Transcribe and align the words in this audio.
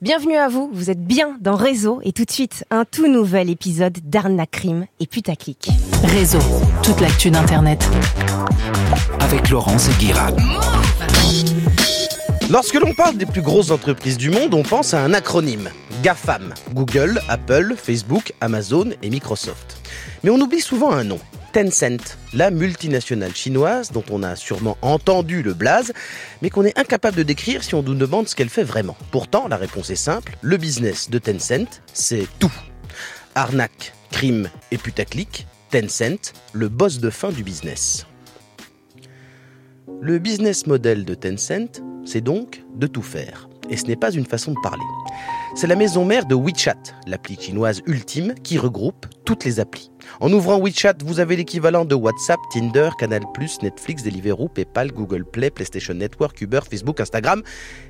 Bienvenue 0.00 0.36
à 0.36 0.46
vous, 0.46 0.70
vous 0.72 0.90
êtes 0.90 1.02
bien 1.02 1.36
dans 1.40 1.56
Réseau 1.56 1.98
et 2.04 2.12
tout 2.12 2.24
de 2.24 2.30
suite 2.30 2.64
un 2.70 2.84
tout 2.84 3.08
nouvel 3.08 3.50
épisode 3.50 3.98
d'Arnaque 4.04 4.52
Crime 4.52 4.86
et 5.00 5.08
Putaclic. 5.08 5.70
Réseau, 6.04 6.38
toute 6.84 7.00
l'actu 7.00 7.32
d'Internet. 7.32 7.84
Avec 9.18 9.50
Laurence 9.50 9.88
et 9.88 9.98
Guirard. 9.98 10.36
Lorsque 12.48 12.74
l'on 12.74 12.94
parle 12.94 13.16
des 13.16 13.26
plus 13.26 13.42
grosses 13.42 13.72
entreprises 13.72 14.18
du 14.18 14.30
monde, 14.30 14.54
on 14.54 14.62
pense 14.62 14.94
à 14.94 15.02
un 15.02 15.12
acronyme. 15.14 15.68
GAFAM. 16.04 16.54
Google, 16.74 17.20
Apple, 17.28 17.74
Facebook, 17.76 18.32
Amazon 18.40 18.90
et 19.02 19.10
Microsoft. 19.10 19.78
Mais 20.22 20.30
on 20.30 20.40
oublie 20.40 20.60
souvent 20.60 20.92
un 20.92 21.02
nom. 21.02 21.18
Tencent, 21.52 22.18
la 22.34 22.50
multinationale 22.50 23.34
chinoise 23.34 23.90
dont 23.90 24.04
on 24.10 24.22
a 24.22 24.36
sûrement 24.36 24.76
entendu 24.82 25.42
le 25.42 25.54
blaze, 25.54 25.92
mais 26.42 26.50
qu'on 26.50 26.64
est 26.64 26.78
incapable 26.78 27.16
de 27.16 27.22
décrire 27.22 27.64
si 27.64 27.74
on 27.74 27.82
nous 27.82 27.94
demande 27.94 28.28
ce 28.28 28.36
qu'elle 28.36 28.50
fait 28.50 28.64
vraiment. 28.64 28.96
Pourtant, 29.10 29.48
la 29.48 29.56
réponse 29.56 29.90
est 29.90 29.96
simple, 29.96 30.36
le 30.42 30.56
business 30.56 31.10
de 31.10 31.18
Tencent, 31.18 31.80
c'est 31.92 32.26
tout. 32.38 32.52
Arnaque, 33.34 33.92
crime 34.10 34.50
et 34.70 34.78
putaclic, 34.78 35.46
Tencent, 35.70 36.32
le 36.52 36.68
boss 36.68 36.98
de 36.98 37.10
fin 37.10 37.30
du 37.30 37.42
business. 37.42 38.06
Le 40.00 40.18
business 40.18 40.66
model 40.66 41.04
de 41.04 41.14
Tencent, 41.14 41.82
c'est 42.04 42.20
donc 42.20 42.62
de 42.74 42.86
tout 42.86 43.02
faire. 43.02 43.48
Et 43.70 43.76
ce 43.76 43.86
n'est 43.86 43.96
pas 43.96 44.12
une 44.12 44.26
façon 44.26 44.52
de 44.52 44.60
parler. 44.62 44.84
C'est 45.54 45.66
la 45.66 45.76
maison 45.76 46.04
mère 46.04 46.26
de 46.26 46.34
WeChat, 46.34 46.76
l'appli 47.06 47.36
chinoise 47.38 47.82
ultime 47.86 48.34
qui 48.42 48.58
regroupe 48.58 49.06
toutes 49.24 49.44
les 49.44 49.60
applis. 49.60 49.90
En 50.20 50.32
ouvrant 50.32 50.58
WeChat, 50.58 50.94
vous 51.04 51.20
avez 51.20 51.36
l'équivalent 51.36 51.84
de 51.84 51.94
WhatsApp, 51.94 52.38
Tinder, 52.52 52.90
Canal+, 52.98 53.22
Netflix, 53.62 54.02
Deliveroo, 54.02 54.48
PayPal, 54.48 54.92
Google 54.92 55.24
Play, 55.24 55.50
PlayStation 55.50 55.94
Network, 55.94 56.40
Uber, 56.40 56.60
Facebook, 56.68 57.00
Instagram, 57.00 57.42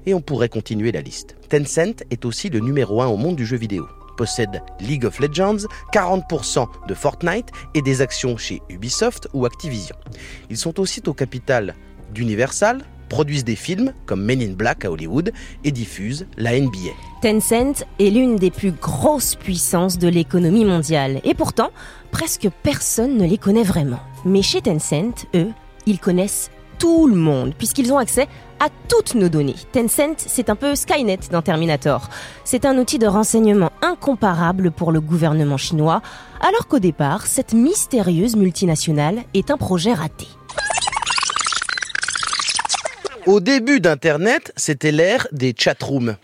et 0.06 0.14
on 0.14 0.20
pourrait 0.20 0.48
continuer 0.48 0.92
la 0.92 1.00
liste. 1.00 1.36
Tencent 1.48 2.02
est 2.10 2.24
aussi 2.24 2.48
le 2.48 2.60
numéro 2.60 3.02
1 3.02 3.06
au 3.06 3.16
monde 3.16 3.36
du 3.36 3.46
jeu 3.46 3.56
vidéo 3.56 3.86
possède 4.18 4.62
League 4.80 5.06
of 5.06 5.20
Legends, 5.20 5.68
40% 5.94 6.66
de 6.88 6.94
Fortnite 6.94 7.50
et 7.74 7.82
des 7.82 8.02
actions 8.02 8.36
chez 8.36 8.60
Ubisoft 8.68 9.28
ou 9.32 9.46
Activision. 9.46 9.94
Ils 10.50 10.58
sont 10.58 10.80
aussi 10.80 11.00
au 11.06 11.14
capital 11.14 11.76
d'Universal, 12.12 12.84
produisent 13.08 13.44
des 13.44 13.56
films 13.56 13.92
comme 14.06 14.22
Men 14.22 14.42
in 14.42 14.52
Black 14.52 14.84
à 14.84 14.90
Hollywood 14.90 15.32
et 15.64 15.70
diffusent 15.70 16.26
la 16.36 16.58
NBA. 16.58 16.92
Tencent 17.22 17.84
est 17.98 18.10
l'une 18.10 18.36
des 18.36 18.50
plus 18.50 18.72
grosses 18.72 19.34
puissances 19.34 19.98
de 19.98 20.08
l'économie 20.08 20.64
mondiale 20.64 21.20
et 21.24 21.34
pourtant, 21.34 21.70
presque 22.10 22.48
personne 22.62 23.16
ne 23.16 23.26
les 23.26 23.38
connaît 23.38 23.62
vraiment. 23.62 24.00
Mais 24.24 24.42
chez 24.42 24.60
Tencent, 24.60 25.26
eux, 25.34 25.50
ils 25.86 25.98
connaissent 25.98 26.50
tout 26.78 27.08
le 27.08 27.16
monde 27.16 27.54
puisqu'ils 27.56 27.92
ont 27.92 27.98
accès 27.98 28.28
à 28.60 28.68
toutes 28.88 29.14
nos 29.14 29.28
données. 29.28 29.56
Tencent, 29.72 30.16
c'est 30.18 30.50
un 30.50 30.56
peu 30.56 30.74
Skynet 30.74 31.20
dans 31.30 31.42
Terminator. 31.42 32.08
C'est 32.44 32.64
un 32.64 32.78
outil 32.78 32.98
de 32.98 33.06
renseignement 33.06 33.70
incomparable 33.82 34.70
pour 34.70 34.92
le 34.92 35.00
gouvernement 35.00 35.56
chinois, 35.56 36.02
alors 36.40 36.66
qu'au 36.68 36.78
départ, 36.78 37.26
cette 37.26 37.52
mystérieuse 37.52 38.36
multinationale 38.36 39.22
est 39.34 39.50
un 39.50 39.56
projet 39.56 39.92
raté. 39.92 40.26
Au 43.28 43.40
début 43.40 43.78
d'Internet, 43.78 44.54
c'était 44.56 44.90
l'ère 44.90 45.28
des 45.32 45.54
chatrooms. 45.54 46.16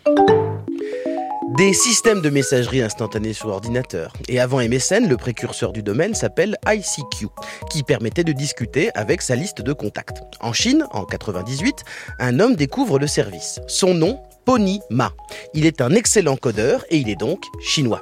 Des 1.59 1.75
systèmes 1.75 2.23
de 2.23 2.31
messagerie 2.31 2.81
instantanée 2.81 3.35
sur 3.35 3.49
ordinateur. 3.49 4.15
Et 4.27 4.41
avant 4.41 4.67
MSN, 4.67 5.07
le 5.07 5.19
précurseur 5.19 5.75
du 5.75 5.83
domaine 5.83 6.15
s'appelle 6.15 6.57
ICQ, 6.67 7.27
qui 7.71 7.83
permettait 7.83 8.25
de 8.25 8.33
discuter 8.33 8.89
avec 8.95 9.21
sa 9.21 9.37
liste 9.37 9.61
de 9.61 9.75
contacts. 9.75 10.23
En 10.41 10.55
Chine, 10.55 10.87
en 10.93 11.05
98, 11.05 11.85
un 12.21 12.41
homme 12.41 12.57
découvre 12.57 12.99
le 12.99 13.07
service. 13.07 13.61
Son 13.69 13.93
nom, 13.93 14.23
Pony 14.47 14.81
Ma. 14.89 15.13
Il 15.53 15.67
est 15.67 15.83
un 15.83 15.91
excellent 15.91 16.39
codeur 16.39 16.87
et 16.89 16.97
il 16.97 17.11
est 17.11 17.21
donc 17.21 17.45
chinois. 17.61 18.01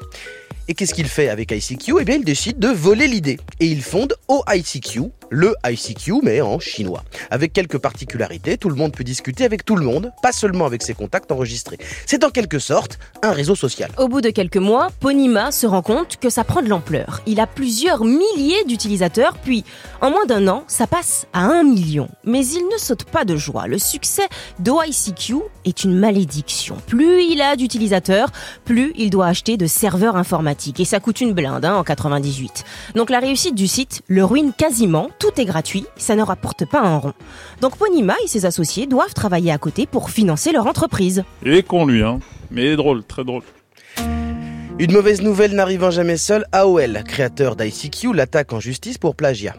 Et 0.68 0.74
qu'est-ce 0.74 0.94
qu'il 0.94 1.08
fait 1.08 1.28
avec 1.28 1.50
ICQ 1.50 1.94
Eh 2.00 2.04
bien, 2.04 2.14
il 2.14 2.24
décide 2.24 2.60
de 2.60 2.68
voler 2.68 3.08
l'idée. 3.08 3.40
Et 3.58 3.66
il 3.66 3.82
fonde 3.82 4.14
OICQ, 4.28 5.10
le 5.32 5.54
ICQ, 5.66 6.20
mais 6.22 6.40
en 6.42 6.60
chinois. 6.60 7.02
Avec 7.30 7.52
quelques 7.52 7.78
particularités, 7.78 8.58
tout 8.58 8.68
le 8.68 8.76
monde 8.76 8.92
peut 8.92 9.02
discuter 9.02 9.44
avec 9.44 9.64
tout 9.64 9.76
le 9.76 9.84
monde, 9.84 10.12
pas 10.22 10.30
seulement 10.30 10.66
avec 10.66 10.82
ses 10.82 10.94
contacts 10.94 11.32
enregistrés. 11.32 11.78
C'est 12.06 12.22
en 12.22 12.30
quelque 12.30 12.58
sorte 12.58 12.98
un 13.22 13.32
réseau 13.32 13.54
social. 13.54 13.90
Au 13.98 14.08
bout 14.08 14.20
de 14.20 14.28
quelques 14.28 14.58
mois, 14.58 14.88
Ponima 15.00 15.50
se 15.50 15.66
rend 15.66 15.82
compte 15.82 16.18
que 16.18 16.28
ça 16.28 16.44
prend 16.44 16.62
de 16.62 16.68
l'ampleur. 16.68 17.22
Il 17.26 17.40
a 17.40 17.46
plusieurs 17.46 18.04
milliers 18.04 18.62
d'utilisateurs, 18.66 19.38
puis 19.38 19.64
en 20.02 20.10
moins 20.10 20.26
d'un 20.26 20.46
an, 20.48 20.64
ça 20.66 20.86
passe 20.86 21.26
à 21.32 21.40
un 21.40 21.62
million. 21.62 22.08
Mais 22.24 22.46
il 22.46 22.68
ne 22.70 22.78
saute 22.78 23.04
pas 23.04 23.24
de 23.24 23.36
joie. 23.36 23.66
Le 23.66 23.78
succès 23.78 24.28
d'OICQ 24.58 25.36
est 25.64 25.84
une 25.84 25.98
malédiction. 25.98 26.76
Plus 26.86 27.22
il 27.22 27.40
a 27.40 27.56
d'utilisateurs, 27.56 28.28
plus 28.66 28.92
il 28.96 29.08
doit 29.08 29.26
acheter 29.26 29.56
de 29.56 29.66
serveurs 29.66 30.16
informatiques. 30.16 30.78
Et 30.78 30.84
ça 30.84 31.00
coûte 31.00 31.22
une 31.22 31.32
blinde 31.32 31.64
hein, 31.64 31.76
en 31.76 31.84
98. 31.84 32.64
Donc 32.94 33.08
la 33.08 33.18
réussite 33.18 33.54
du 33.54 33.66
site 33.66 34.02
le 34.08 34.24
ruine 34.24 34.52
quasiment 34.56 35.08
tout 35.22 35.40
est 35.40 35.44
gratuit, 35.44 35.86
ça 35.96 36.16
ne 36.16 36.22
rapporte 36.22 36.64
pas 36.64 36.80
un 36.80 36.96
rond. 36.96 37.12
Donc 37.60 37.76
Ponima 37.76 38.16
et 38.24 38.26
ses 38.26 38.44
associés 38.44 38.88
doivent 38.88 39.14
travailler 39.14 39.52
à 39.52 39.58
côté 39.58 39.86
pour 39.86 40.10
financer 40.10 40.50
leur 40.50 40.66
entreprise. 40.66 41.22
Il 41.44 41.54
est 41.54 41.62
con 41.62 41.86
lui, 41.86 42.02
hein. 42.02 42.18
Mais 42.50 42.62
il 42.62 42.70
est 42.72 42.76
drôle, 42.76 43.04
très 43.04 43.22
drôle. 43.22 43.44
Une 44.80 44.90
mauvaise 44.90 45.22
nouvelle 45.22 45.54
n'arrivant 45.54 45.92
jamais 45.92 46.16
seule, 46.16 46.44
AOL, 46.50 47.04
créateur 47.06 47.54
d'ICQ, 47.54 48.12
l'attaque 48.12 48.52
en 48.52 48.58
justice 48.58 48.98
pour 48.98 49.14
plagiat. 49.14 49.54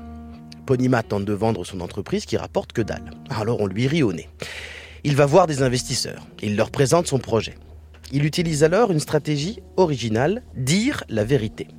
Ponima 0.66 1.02
tente 1.02 1.24
de 1.24 1.32
vendre 1.32 1.64
son 1.64 1.80
entreprise 1.80 2.26
qui 2.26 2.36
rapporte 2.36 2.74
que 2.74 2.82
dalle. 2.82 3.12
Alors 3.30 3.62
on 3.62 3.68
lui 3.68 3.88
rit 3.88 4.04
au 4.04 4.12
nez. 4.12 4.28
Il 5.06 5.16
va 5.16 5.26
voir 5.26 5.48
des 5.48 5.64
investisseurs. 5.64 6.28
Il 6.42 6.58
leur 6.58 6.72
présente 6.72 7.08
son 7.08 7.20
projet. 7.20 7.56
Il 8.12 8.26
utilise 8.26 8.66
alors 8.66 8.92
une 8.92 9.00
stratégie 9.00 9.62
originale, 9.78 10.44
dire 10.58 11.06
la 11.08 11.24
vérité. 11.24 11.70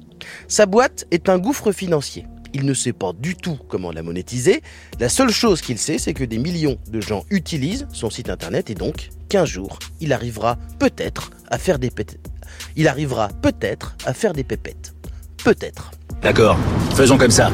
Sa 0.49 0.65
boîte 0.65 1.05
est 1.11 1.29
un 1.29 1.37
gouffre 1.37 1.71
financier. 1.71 2.25
Il 2.55 2.65
ne 2.65 2.73
sait 2.73 2.93
pas 2.93 3.13
du 3.13 3.35
tout 3.35 3.59
comment 3.69 3.91
la 3.91 4.05
monétiser. 4.05 4.63
La 5.01 5.09
seule 5.09 5.31
chose 5.31 5.61
qu'il 5.61 5.77
sait, 5.77 5.99
c'est 5.99 6.15
que 6.15 6.23
des 6.23 6.39
millions 6.39 6.79
de 6.89 7.01
gens 7.01 7.25
utilisent 7.31 7.89
son 7.93 8.11
site 8.11 8.31
internet 8.31 8.71
et 8.71 8.75
donc 8.75 9.11
qu'un 9.29 9.45
jour, 9.45 9.81
il 10.01 10.13
arrivera 10.13 10.57
peut-être 10.79 11.31
à 11.51 11.59
faire 11.59 11.81
des 11.81 11.91
pépettes. 11.91 12.31
Il 12.77 12.87
arrivera 12.87 13.29
peut-être 13.43 13.97
à 14.07 14.15
faire 14.15 14.33
des 14.33 14.45
pépettes. 14.45 14.95
Peut-être. 15.43 15.91
D'accord, 16.23 16.57
faisons 16.95 17.19
comme 17.19 17.33
ça. 17.33 17.51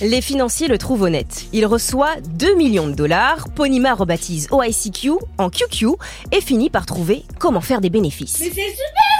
Les 0.00 0.22
financiers 0.22 0.66
le 0.66 0.78
trouvent 0.78 1.02
honnête. 1.02 1.44
Il 1.52 1.66
reçoit 1.66 2.16
2 2.22 2.56
millions 2.56 2.88
de 2.88 2.94
dollars, 2.94 3.50
Ponima 3.54 3.92
rebaptise 3.94 4.48
OICQ 4.50 5.10
en 5.36 5.50
QQ 5.50 5.88
et 6.32 6.40
finit 6.40 6.70
par 6.70 6.86
trouver 6.86 7.24
comment 7.38 7.60
faire 7.60 7.82
des 7.82 7.90
bénéfices. 7.90 8.40
Mais 8.40 8.46
c'est 8.46 8.70
super 8.70 9.11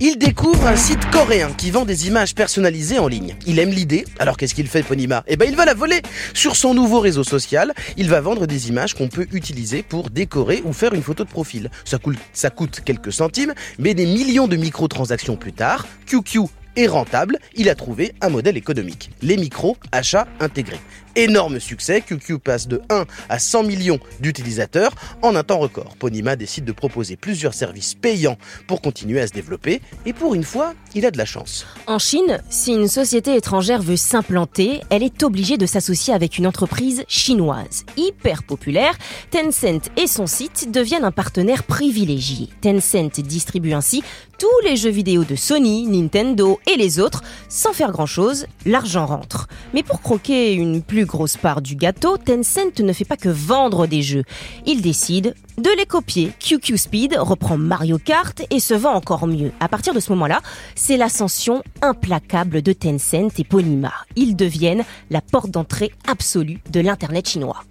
il 0.00 0.16
découvre 0.16 0.66
un 0.66 0.76
site 0.76 1.10
coréen 1.10 1.50
qui 1.56 1.70
vend 1.70 1.84
des 1.84 2.06
images 2.06 2.34
personnalisées 2.34 2.98
en 2.98 3.08
ligne. 3.08 3.36
Il 3.46 3.58
aime 3.58 3.70
l'idée, 3.70 4.04
alors 4.18 4.36
qu'est-ce 4.36 4.54
qu'il 4.54 4.68
fait 4.68 4.82
Ponima? 4.82 5.24
Eh 5.26 5.36
ben 5.36 5.48
il 5.48 5.56
va 5.56 5.64
la 5.64 5.74
voler 5.74 6.02
Sur 6.34 6.56
son 6.56 6.74
nouveau 6.74 7.00
réseau 7.00 7.24
social, 7.24 7.74
il 7.96 8.08
va 8.08 8.20
vendre 8.20 8.46
des 8.46 8.68
images 8.68 8.94
qu'on 8.94 9.08
peut 9.08 9.26
utiliser 9.32 9.82
pour 9.82 10.10
décorer 10.10 10.62
ou 10.64 10.72
faire 10.72 10.92
une 10.94 11.02
photo 11.02 11.24
de 11.24 11.30
profil. 11.30 11.70
Ça 11.84 11.98
coûte, 11.98 12.18
ça 12.32 12.50
coûte 12.50 12.80
quelques 12.84 13.12
centimes, 13.12 13.54
mais 13.78 13.94
des 13.94 14.06
millions 14.06 14.48
de 14.48 14.56
microtransactions 14.56 15.36
plus 15.36 15.52
tard, 15.52 15.86
QQ 16.06 16.40
est 16.78 16.86
rentable, 16.86 17.38
il 17.54 17.68
a 17.68 17.74
trouvé 17.74 18.14
un 18.20 18.28
modèle 18.28 18.56
économique. 18.56 19.10
Les 19.20 19.36
micros, 19.36 19.76
achats 19.92 20.28
intégrés. 20.40 20.80
Énorme 21.16 21.58
succès, 21.58 22.00
QQ 22.00 22.38
passe 22.38 22.68
de 22.68 22.80
1 22.90 23.04
à 23.28 23.38
100 23.40 23.64
millions 23.64 23.98
d'utilisateurs 24.20 24.92
en 25.20 25.34
un 25.34 25.42
temps 25.42 25.58
record. 25.58 25.96
Ponima 25.96 26.36
décide 26.36 26.64
de 26.64 26.70
proposer 26.70 27.16
plusieurs 27.16 27.54
services 27.54 27.96
payants 27.96 28.38
pour 28.68 28.80
continuer 28.80 29.20
à 29.20 29.26
se 29.26 29.32
développer 29.32 29.80
et 30.06 30.12
pour 30.12 30.36
une 30.36 30.44
fois, 30.44 30.74
il 30.94 31.04
a 31.04 31.10
de 31.10 31.18
la 31.18 31.24
chance. 31.24 31.66
En 31.88 31.98
Chine, 31.98 32.40
si 32.50 32.72
une 32.72 32.86
société 32.86 33.34
étrangère 33.34 33.82
veut 33.82 33.96
s'implanter, 33.96 34.80
elle 34.90 35.02
est 35.02 35.24
obligée 35.24 35.56
de 35.56 35.66
s'associer 35.66 36.14
avec 36.14 36.38
une 36.38 36.46
entreprise 36.46 37.02
chinoise. 37.08 37.84
Hyper 37.96 38.44
populaire, 38.44 38.96
Tencent 39.32 39.90
et 39.96 40.06
son 40.06 40.28
site 40.28 40.70
deviennent 40.70 41.04
un 41.04 41.10
partenaire 41.10 41.64
privilégié. 41.64 42.48
Tencent 42.60 43.20
distribue 43.24 43.72
ainsi 43.72 44.04
tous 44.38 44.46
les 44.64 44.76
jeux 44.76 44.90
vidéo 44.90 45.24
de 45.24 45.34
Sony, 45.34 45.86
Nintendo 45.86 46.60
et 46.70 46.76
les 46.76 47.00
autres, 47.00 47.22
sans 47.48 47.72
faire 47.72 47.90
grand-chose, 47.90 48.46
l'argent 48.64 49.04
rentre. 49.04 49.48
Mais 49.74 49.82
pour 49.82 50.00
croquer 50.00 50.52
une 50.52 50.80
plus 50.82 51.04
grosse 51.04 51.36
part 51.36 51.60
du 51.60 51.74
gâteau, 51.74 52.16
Tencent 52.16 52.78
ne 52.78 52.92
fait 52.92 53.04
pas 53.04 53.16
que 53.16 53.28
vendre 53.28 53.86
des 53.86 54.02
jeux. 54.02 54.22
Il 54.64 54.80
décide 54.80 55.34
de 55.58 55.70
les 55.76 55.86
copier. 55.86 56.32
QQ 56.38 56.78
Speed 56.78 57.16
reprend 57.18 57.58
Mario 57.58 57.98
Kart 57.98 58.40
et 58.50 58.60
se 58.60 58.74
vend 58.74 58.92
encore 58.92 59.26
mieux. 59.26 59.50
À 59.58 59.68
partir 59.68 59.92
de 59.92 60.00
ce 60.00 60.10
moment-là, 60.12 60.40
c'est 60.76 60.96
l'ascension 60.96 61.64
implacable 61.82 62.62
de 62.62 62.72
Tencent 62.72 63.38
et 63.38 63.44
Ponima. 63.44 63.92
Ils 64.14 64.36
deviennent 64.36 64.84
la 65.10 65.20
porte 65.20 65.50
d'entrée 65.50 65.92
absolue 66.06 66.60
de 66.70 66.80
l'Internet 66.80 67.28
chinois. 67.28 67.64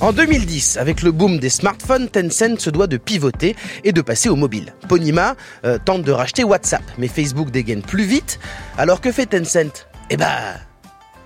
En 0.00 0.12
2010, 0.12 0.76
avec 0.76 1.02
le 1.02 1.10
boom 1.10 1.40
des 1.40 1.48
smartphones, 1.48 2.08
Tencent 2.08 2.60
se 2.60 2.70
doit 2.70 2.86
de 2.86 2.98
pivoter 2.98 3.56
et 3.82 3.90
de 3.90 4.00
passer 4.00 4.28
au 4.28 4.36
mobile. 4.36 4.72
Ponima 4.88 5.34
euh, 5.64 5.76
tente 5.84 6.02
de 6.02 6.12
racheter 6.12 6.44
WhatsApp, 6.44 6.84
mais 6.98 7.08
Facebook 7.08 7.50
dégaine 7.50 7.82
plus 7.82 8.04
vite. 8.04 8.38
Alors 8.76 9.00
que 9.00 9.10
fait 9.10 9.26
Tencent? 9.26 9.88
Eh 10.10 10.16
ben, 10.16 10.54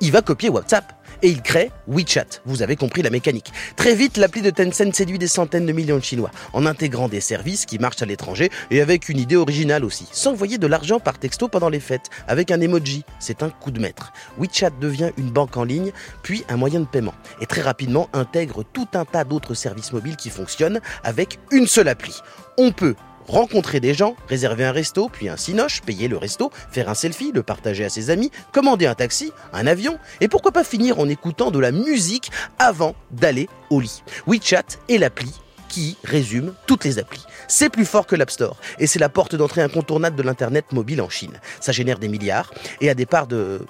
il 0.00 0.10
va 0.10 0.22
copier 0.22 0.48
WhatsApp. 0.48 1.01
Et 1.22 1.28
il 1.28 1.42
crée 1.42 1.70
WeChat. 1.86 2.42
Vous 2.44 2.62
avez 2.62 2.76
compris 2.76 3.02
la 3.02 3.10
mécanique. 3.10 3.52
Très 3.76 3.94
vite, 3.94 4.16
l'appli 4.16 4.42
de 4.42 4.50
Tencent 4.50 4.92
séduit 4.92 5.18
des 5.18 5.28
centaines 5.28 5.66
de 5.66 5.72
millions 5.72 5.98
de 5.98 6.02
Chinois 6.04 6.30
en 6.52 6.66
intégrant 6.66 7.08
des 7.08 7.20
services 7.20 7.66
qui 7.66 7.78
marchent 7.78 8.02
à 8.02 8.06
l'étranger 8.06 8.50
et 8.70 8.80
avec 8.80 9.08
une 9.08 9.18
idée 9.18 9.36
originale 9.36 9.84
aussi. 9.84 10.08
S'envoyer 10.12 10.58
de 10.58 10.66
l'argent 10.66 11.00
par 11.00 11.18
texto 11.18 11.48
pendant 11.48 11.68
les 11.68 11.80
fêtes 11.80 12.10
avec 12.28 12.50
un 12.50 12.60
emoji, 12.60 13.04
c'est 13.18 13.42
un 13.42 13.50
coup 13.50 13.70
de 13.70 13.80
maître. 13.80 14.12
WeChat 14.38 14.70
devient 14.80 15.10
une 15.16 15.30
banque 15.30 15.56
en 15.56 15.64
ligne, 15.64 15.92
puis 16.22 16.44
un 16.48 16.56
moyen 16.56 16.80
de 16.80 16.86
paiement 16.86 17.14
et 17.40 17.46
très 17.46 17.62
rapidement 17.62 18.08
intègre 18.12 18.64
tout 18.72 18.88
un 18.94 19.04
tas 19.04 19.24
d'autres 19.24 19.54
services 19.54 19.92
mobiles 19.92 20.16
qui 20.16 20.30
fonctionnent 20.30 20.80
avec 21.04 21.38
une 21.50 21.66
seule 21.66 21.88
appli. 21.88 22.20
On 22.58 22.72
peut 22.72 22.94
rencontrer 23.28 23.80
des 23.80 23.94
gens, 23.94 24.16
réserver 24.28 24.64
un 24.64 24.72
resto, 24.72 25.08
puis 25.12 25.28
un 25.28 25.36
cinoche, 25.36 25.82
payer 25.82 26.08
le 26.08 26.16
resto, 26.16 26.50
faire 26.70 26.88
un 26.88 26.94
selfie, 26.94 27.32
le 27.32 27.42
partager 27.42 27.84
à 27.84 27.88
ses 27.88 28.10
amis, 28.10 28.30
commander 28.52 28.86
un 28.86 28.94
taxi, 28.94 29.32
un 29.52 29.66
avion, 29.66 29.98
et 30.20 30.28
pourquoi 30.28 30.52
pas 30.52 30.64
finir 30.64 30.98
en 30.98 31.08
écoutant 31.08 31.50
de 31.50 31.58
la 31.58 31.72
musique 31.72 32.30
avant 32.58 32.94
d'aller 33.10 33.48
au 33.70 33.80
lit. 33.80 34.02
WeChat 34.26 34.78
est 34.88 34.98
l'appli 34.98 35.32
qui 35.68 35.96
résume 36.04 36.52
toutes 36.66 36.84
les 36.84 36.98
applis. 36.98 37.24
C'est 37.48 37.70
plus 37.70 37.86
fort 37.86 38.06
que 38.06 38.14
l'App 38.14 38.30
Store 38.30 38.56
et 38.78 38.86
c'est 38.86 38.98
la 38.98 39.08
porte 39.08 39.34
d'entrée 39.34 39.62
incontournable 39.62 40.16
de 40.16 40.22
l'Internet 40.22 40.70
mobile 40.72 41.00
en 41.00 41.08
Chine. 41.08 41.40
Ça 41.60 41.72
génère 41.72 41.98
des 41.98 42.08
milliards 42.08 42.52
et 42.82 42.90
a 42.90 42.94
des 42.94 43.06
parts 43.06 43.26
de 43.26 43.64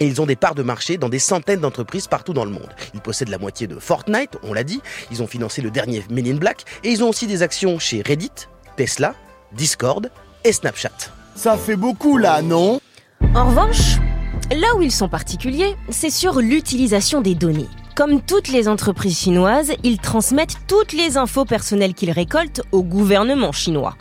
et 0.00 0.06
ils 0.06 0.20
ont 0.20 0.26
des 0.26 0.36
parts 0.36 0.54
de 0.54 0.62
marché 0.62 0.96
dans 0.96 1.08
des 1.08 1.18
centaines 1.18 1.60
d'entreprises 1.60 2.06
partout 2.06 2.32
dans 2.32 2.44
le 2.44 2.50
monde. 2.50 2.74
Ils 2.94 3.00
possèdent 3.00 3.28
la 3.28 3.38
moitié 3.38 3.66
de 3.66 3.78
Fortnite, 3.78 4.38
on 4.42 4.54
l'a 4.54 4.64
dit, 4.64 4.80
ils 5.10 5.22
ont 5.22 5.26
financé 5.26 5.60
le 5.60 5.70
dernier 5.70 6.02
Men 6.10 6.26
in 6.26 6.36
Black, 6.36 6.64
et 6.84 6.90
ils 6.90 7.04
ont 7.04 7.10
aussi 7.10 7.26
des 7.26 7.42
actions 7.42 7.78
chez 7.78 8.02
Reddit, 8.02 8.48
Tesla, 8.80 9.14
Discord 9.52 10.10
et 10.42 10.54
Snapchat. 10.54 11.12
Ça 11.34 11.58
fait 11.58 11.76
beaucoup 11.76 12.16
là, 12.16 12.40
non? 12.40 12.80
En 13.34 13.50
revanche, 13.50 13.98
là 14.50 14.74
où 14.74 14.80
ils 14.80 14.90
sont 14.90 15.10
particuliers, 15.10 15.76
c'est 15.90 16.08
sur 16.08 16.40
l'utilisation 16.40 17.20
des 17.20 17.34
données. 17.34 17.68
Comme 17.96 18.22
toutes 18.22 18.48
les 18.48 18.68
entreprises 18.68 19.18
chinoises, 19.18 19.72
ils 19.82 19.98
transmettent 19.98 20.56
toutes 20.68 20.92
les 20.92 21.16
infos 21.16 21.44
personnelles 21.44 21.92
qu'ils 21.92 22.12
récoltent 22.12 22.62
au 22.72 22.82
gouvernement 22.82 23.52
chinois. 23.52 23.96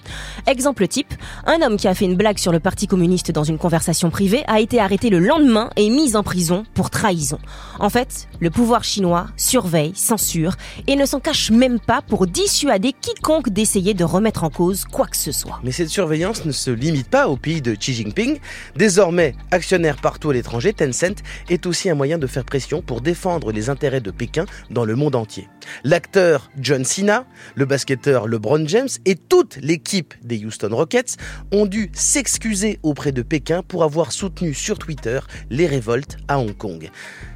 Exemple 0.47 0.87
type, 0.87 1.13
un 1.45 1.61
homme 1.61 1.75
qui 1.75 1.87
a 1.87 1.93
fait 1.93 2.05
une 2.05 2.15
blague 2.15 2.37
sur 2.37 2.51
le 2.51 2.59
Parti 2.59 2.87
communiste 2.87 3.31
dans 3.31 3.43
une 3.43 3.57
conversation 3.57 4.09
privée 4.09 4.43
a 4.47 4.59
été 4.59 4.79
arrêté 4.79 5.09
le 5.09 5.19
lendemain 5.19 5.69
et 5.75 5.89
mis 5.89 6.15
en 6.15 6.23
prison 6.23 6.63
pour 6.73 6.89
trahison. 6.89 7.39
En 7.79 7.89
fait, 7.89 8.27
le 8.39 8.49
pouvoir 8.49 8.83
chinois 8.83 9.27
surveille, 9.37 9.93
censure 9.95 10.53
et 10.87 10.95
ne 10.95 11.05
s'en 11.05 11.19
cache 11.19 11.51
même 11.51 11.79
pas 11.79 12.01
pour 12.01 12.27
dissuader 12.27 12.93
quiconque 12.93 13.49
d'essayer 13.49 13.93
de 13.93 14.03
remettre 14.03 14.43
en 14.43 14.49
cause 14.49 14.85
quoi 14.85 15.07
que 15.07 15.17
ce 15.17 15.31
soit. 15.31 15.59
Mais 15.63 15.71
cette 15.71 15.89
surveillance 15.89 16.45
ne 16.45 16.51
se 16.51 16.71
limite 16.71 17.09
pas 17.09 17.27
au 17.27 17.37
pays 17.37 17.61
de 17.61 17.75
Xi 17.75 17.93
Jinping. 17.93 18.39
Désormais, 18.75 19.35
actionnaire 19.51 19.97
partout 19.97 20.29
à 20.29 20.33
l'étranger, 20.33 20.73
Tencent 20.73 21.21
est 21.49 21.65
aussi 21.65 21.89
un 21.89 21.95
moyen 21.95 22.17
de 22.17 22.27
faire 22.27 22.45
pression 22.45 22.81
pour 22.81 23.01
défendre 23.01 23.51
les 23.51 23.69
intérêts 23.79 24.01
de 24.01 24.11
Pékin 24.11 24.45
dans 24.69 24.83
le 24.83 24.97
monde 24.97 25.15
entier. 25.15 25.47
L'acteur 25.85 26.51
John 26.59 26.83
Cena, 26.83 27.25
le 27.55 27.63
basketteur 27.63 28.27
LeBron 28.27 28.67
James 28.67 28.89
et 29.05 29.15
toute 29.15 29.55
l'équipe 29.61 30.13
des 30.21 30.43
Houston 30.43 30.75
Rockets 30.75 31.15
ont 31.53 31.65
dû 31.65 31.89
s'excuser 31.93 32.77
auprès 32.83 33.13
de 33.13 33.21
Pékin 33.21 33.63
pour 33.63 33.85
avoir 33.85 34.11
soutenu 34.11 34.53
sur 34.53 34.77
Twitter 34.79 35.21
les 35.49 35.65
révoltes 35.65 36.17
à 36.27 36.39
Hong 36.39 36.57
Kong. 36.57 36.89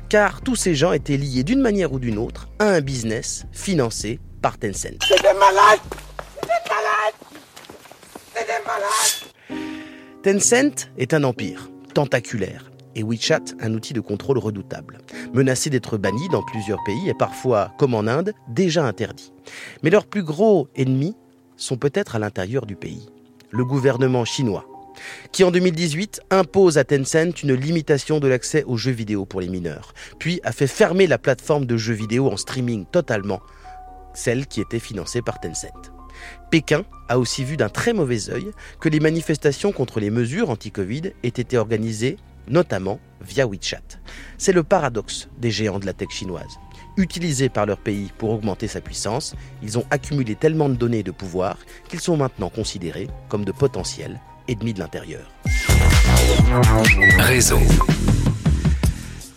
Car 0.09 0.41
tous 0.41 0.57
ces 0.57 0.75
gens 0.75 0.91
étaient 0.91 1.15
liés 1.15 1.45
d'une 1.45 1.61
manière 1.61 1.93
ou 1.93 1.99
d'une 1.99 2.17
autre 2.17 2.49
à 2.59 2.65
un 2.65 2.81
business 2.81 3.45
financé 3.53 4.19
par 4.41 4.57
Tencent. 4.57 4.99
C'est 5.07 5.21
des 5.21 5.39
malades 5.39 5.79
C'est 6.41 6.47
des 6.47 6.69
malades 6.69 7.15
C'est 8.35 8.45
des 8.45 8.65
malades 8.67 10.41
Tencent 10.41 10.89
est 10.97 11.13
un 11.13 11.23
empire 11.23 11.69
tentaculaire 11.93 12.72
et 12.95 13.03
WeChat 13.03 13.55
un 13.59 13.73
outil 13.73 13.93
de 13.93 13.99
contrôle 13.99 14.37
redoutable, 14.37 14.99
menacé 15.33 15.69
d'être 15.69 15.97
banni 15.97 16.27
dans 16.29 16.43
plusieurs 16.43 16.83
pays 16.83 17.09
et 17.09 17.13
parfois, 17.13 17.71
comme 17.77 17.93
en 17.93 18.07
Inde, 18.07 18.33
déjà 18.47 18.85
interdit. 18.85 19.33
Mais 19.81 19.89
leurs 19.89 20.05
plus 20.05 20.23
gros 20.23 20.67
ennemis 20.75 21.15
sont 21.57 21.77
peut-être 21.77 22.15
à 22.15 22.19
l'intérieur 22.19 22.65
du 22.65 22.75
pays, 22.75 23.09
le 23.51 23.65
gouvernement 23.65 24.25
chinois, 24.25 24.65
qui 25.31 25.43
en 25.43 25.51
2018 25.51 26.21
impose 26.29 26.77
à 26.77 26.83
Tencent 26.83 27.41
une 27.43 27.53
limitation 27.53 28.19
de 28.19 28.27
l'accès 28.27 28.63
aux 28.65 28.77
jeux 28.77 28.91
vidéo 28.91 29.25
pour 29.25 29.41
les 29.41 29.49
mineurs, 29.49 29.93
puis 30.19 30.39
a 30.43 30.51
fait 30.51 30.67
fermer 30.67 31.07
la 31.07 31.17
plateforme 31.17 31.65
de 31.65 31.77
jeux 31.77 31.93
vidéo 31.93 32.29
en 32.29 32.37
streaming 32.37 32.85
totalement, 32.85 33.41
celle 34.13 34.47
qui 34.47 34.61
était 34.61 34.79
financée 34.79 35.21
par 35.21 35.39
Tencent. 35.39 35.91
Pékin 36.51 36.85
a 37.09 37.19
aussi 37.19 37.43
vu 37.43 37.57
d'un 37.57 37.69
très 37.69 37.93
mauvais 37.93 38.29
œil 38.29 38.51
que 38.79 38.89
les 38.89 38.99
manifestations 38.99 39.71
contre 39.71 39.99
les 39.99 40.09
mesures 40.09 40.49
anti-Covid 40.49 41.13
aient 41.23 41.27
été 41.27 41.57
organisées 41.57 42.17
notamment 42.47 42.99
via 43.21 43.47
WeChat. 43.47 43.99
C'est 44.37 44.53
le 44.53 44.63
paradoxe 44.63 45.29
des 45.37 45.51
géants 45.51 45.79
de 45.79 45.85
la 45.85 45.93
tech 45.93 46.09
chinoise. 46.09 46.59
Utilisés 46.95 47.49
par 47.49 47.65
leur 47.65 47.79
pays 47.79 48.11
pour 48.17 48.29
augmenter 48.29 48.67
sa 48.67 48.81
puissance, 48.81 49.35
ils 49.63 49.79
ont 49.79 49.85
accumulé 49.89 50.35
tellement 50.35 50.69
de 50.69 50.75
données 50.75 50.99
et 50.99 51.03
de 51.03 51.11
pouvoir 51.11 51.57
qu'ils 51.89 52.01
sont 52.01 52.17
maintenant 52.17 52.49
considérés 52.49 53.07
comme 53.29 53.45
de 53.45 53.51
potentiels 53.51 54.19
ennemis 54.47 54.73
de 54.73 54.79
l'intérieur. 54.79 55.31
Réseau. 57.19 57.59